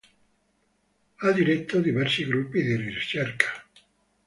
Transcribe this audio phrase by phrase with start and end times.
[1.17, 3.63] Ha diretto diversi gruppi di ricerca.